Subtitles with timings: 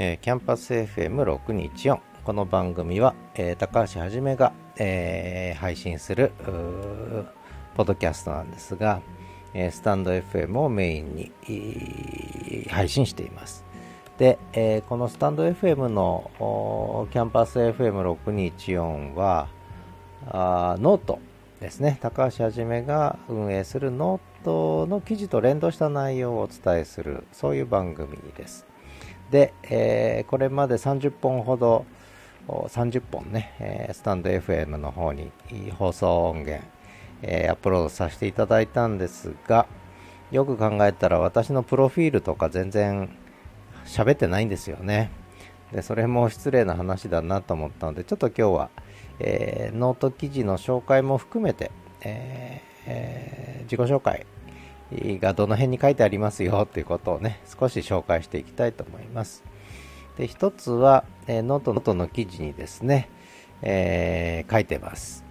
[0.00, 6.30] えー、キャンパス FM624 この番組は、えー、高橋はじめが、えー、配信する
[7.74, 9.02] ポッドキャストなんですが、
[9.54, 11.32] え、スタンド FM をメインに
[12.70, 13.64] 配信しています。
[14.18, 19.48] で、え、このスタンド FM のキャンパス FM6214 は
[20.28, 21.18] あノート
[21.60, 21.98] ですね。
[22.00, 28.64] 高橋はじめが運営するノートの記事と連動した内容をお伝えするそういう番組です。
[29.30, 31.84] で、えー、これまで30本ほど
[32.48, 35.30] 30本ね、えー、スタンド FM の方に
[35.78, 36.64] 放送音源、
[37.22, 39.66] えー、アップロードさせていただいたんですが
[40.30, 43.10] よく考えたら私のプロフィールとか全然
[43.86, 45.10] 喋ってないんですよね。
[45.72, 48.70] でそれも失礼な話だなと思ったのでちょっと今日は、
[49.20, 54.26] えー、ノート記事の紹介も含めて、えー、自己紹介
[54.92, 59.44] がどの辺に書いてありますよということをね、少し紹介していきたいと思います。
[60.16, 63.08] で、一つは、えー、 note、note の記事にですね、
[63.62, 65.24] えー、書いてます。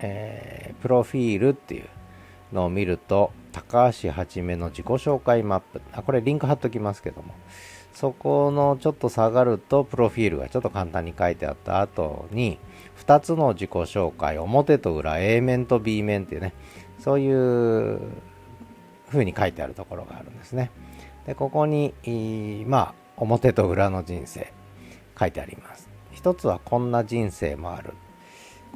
[0.00, 1.84] えー、プロフィールっていう
[2.52, 5.80] のを見ると、高橋はじめの自己紹介マップ。
[5.92, 7.34] あ、これリンク貼っときますけども。
[7.94, 12.58] そこのちょっと下がると、プロフィールがちょっと簡単に書いてあった後に、
[12.98, 16.54] 2つの自己紹介、表と裏、A 面と B 面っていうね、
[16.98, 18.00] そういう
[19.14, 20.70] 風に書いてあるところがあるんですね。
[21.26, 21.94] で、ここに、
[22.66, 24.52] まあ、表と裏の人生
[25.18, 25.88] 書いてあります。
[26.12, 27.94] 一つはこんな人生もある。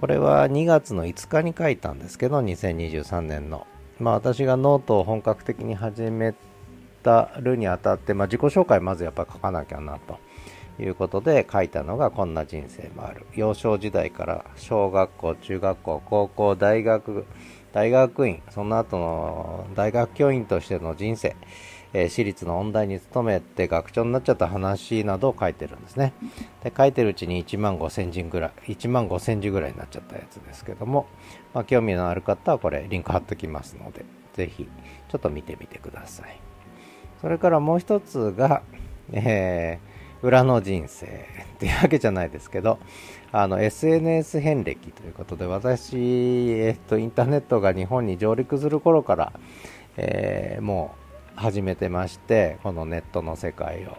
[0.01, 3.67] これは2月の5日に書いたんですけど、2023年の。
[3.99, 6.35] まあ私がノートを本格的に始め
[7.03, 10.19] たるにあたって、まあ自己紹介まずやっぱ書かなきゃなと
[10.81, 13.27] いうことで書いたのがこんな人生もある。
[13.35, 17.27] 幼少時代から小学校、中学校、高校、大学、
[17.73, 21.37] 大学院、その後の大学教員としての人生、
[21.93, 26.13] えー、私立の音大に勤めて学長になっちゃった話などを書いてるんですね。
[26.63, 31.07] で書いてるうちに1万5000字ぐらい、1万5千字ぐらいになっちゃったやつですけども、
[31.55, 34.69] まあ、興味のある方はこれリンク貼っときますので、ぜひ
[35.09, 36.41] ちょっと見てみてください。
[37.21, 38.63] それからもう一つが、
[39.13, 41.09] えー、裏の人生っ
[41.59, 42.79] ていうわけじゃないですけど、
[43.31, 49.33] あの SNS 遍歴ということで私、えっと、インターネットが日本に上陸する頃から、
[49.97, 50.95] えー、も
[51.37, 53.97] う始めてましてこのネットの世界を。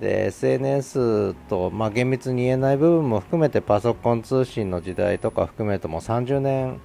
[0.00, 6.80] で SNS と、まあ、厳密に言えない部分も含めてパソコン通信の時代とか含めても30年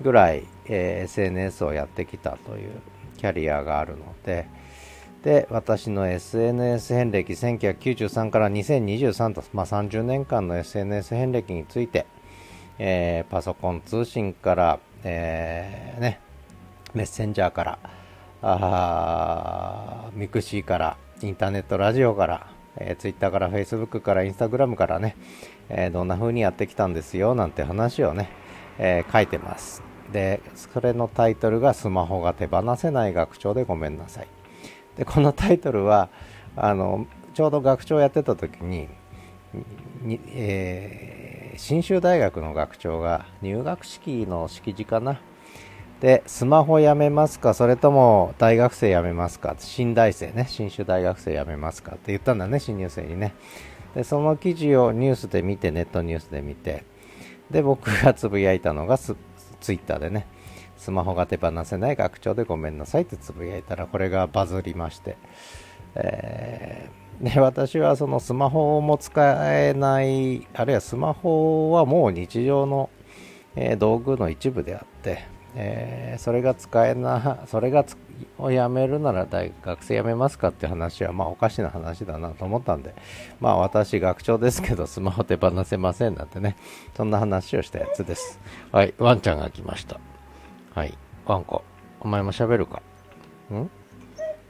[0.00, 2.70] ぐらい、えー、SNS をやってきたという
[3.16, 4.48] キャリアがあるので、
[5.22, 12.06] で私の SNS 遍歴1993から2023と、まあ、30年間の SNS 遍歴について、
[12.78, 16.20] えー、パソコン通信から、えー、ね、
[16.92, 17.78] メッセンジャーから
[18.42, 25.16] あ mixi からインターネットラジオから、えー、ツイッターからフェイスブックからインスタグラムからね、
[25.68, 28.28] えー、どんな風にやってきたんですよなんて話をね、
[28.78, 29.84] えー、書いてます。
[30.12, 34.41] でそれのタイトルがスマホが手放せない学長でごめんなさい。
[34.96, 36.08] でこのタイトルは
[36.56, 38.88] あのちょうど学長やってた時に
[40.02, 45.20] に、えー、信州大学の学長が入学式の式辞かな。
[46.00, 53.34] でスマホやめますかそれとも大学生やめますか新大生ね信州大学生やめますかって言ったんだね新入生にね。
[53.94, 56.84] でその記事をニュースで見てネットニュースで見て。
[57.50, 59.14] で僕がつぶやいたのがツ
[59.68, 60.26] イッターでね。
[60.82, 65.16] スマホが手放せない学長でごめんなさいってつぶやいたらこれがバズりまして、
[65.94, 69.12] えー、私はそのスマホも使
[69.56, 72.90] えないあるいはスマホはもう日常の、
[73.54, 77.84] えー、道具の一部であって、えー、それが使えなそれが
[78.38, 82.92] をやめるなら大学生辞めますかって話はまあおかしな話だなと思ったんで
[83.38, 86.56] まあ私学長ですけどスマホ手放せませんなんてね
[86.96, 88.40] そんな話をしたやつです。
[88.72, 90.11] はいワンちゃんが来ました。
[90.74, 90.96] はい。
[91.26, 91.62] ワンコ。
[92.00, 92.80] お前も喋るか？
[93.52, 93.68] ん？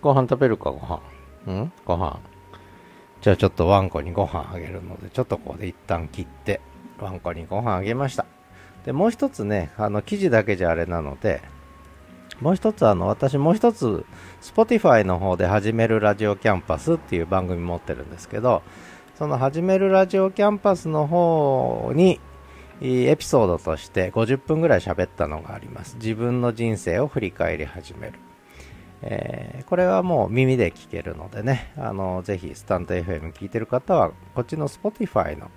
[0.00, 0.70] ご飯食べるか？
[0.70, 1.52] ご飯。
[1.52, 1.72] ん？
[1.84, 2.20] ご飯。
[3.20, 6.60] じゃあちょっとワンコにご飯あげるので、ちょっとここで一旦切って、
[7.00, 8.24] ワンコにご飯あげました。
[8.86, 11.42] で、もう一つね、あの、記事だけじゃあれなので、
[12.40, 14.04] もう一つあの、私もう一つ、
[14.42, 18.62] Spotify の方で始めるラジオキャンパスっていう番組持ってるんですけど、
[19.16, 22.20] その始めるラジオキャンパスの方に、
[22.80, 25.96] エピソードとして50分ぐらい喋ったのがあります。
[25.96, 28.18] 自分の人生を振り返り始める。
[29.02, 35.50] えー、これはもう耳で聞けるのでね、あのぜひスタンド FM 聞いてる方は、こっちの Spotify の、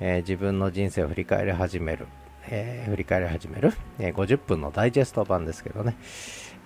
[0.00, 2.06] えー、自分の人生を振り返り始める、
[2.46, 5.96] えー、振り返り始める、え50分のダイジェスト版ですけどね、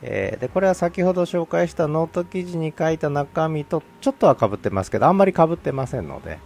[0.02, 6.40] え、でこれは先ほど紹介したノート記事に書いた中身とちょっとはかぶってますけどあんまりかぶってませんので、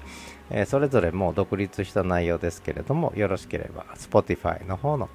[0.51, 5.09] えー、それぞれもう独立した内容ですけれどもよろしければ Spotify の方の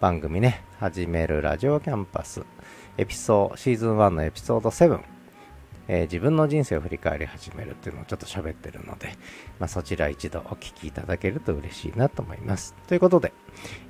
[0.00, 2.44] 番組ね始めるラジオキャンパス
[2.96, 5.00] エピソードシーズン1のエピソード7
[5.88, 9.08] えー、自分の人生を振り返り始めるっていうのをちょっと喋ってるので、
[9.58, 12.74] まあ、そちら一度お聞きいただけると嬉しいなと思います。
[12.86, 13.32] ということで、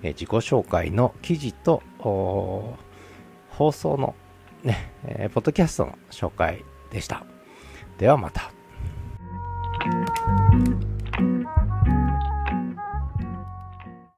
[0.02, 4.14] えー、自己紹介の記事と放送の
[4.62, 7.24] ね、えー、ポッドキャストの紹介でした。
[7.98, 8.52] ではまた。